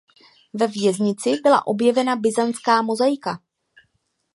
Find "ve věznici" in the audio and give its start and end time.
0.53-1.35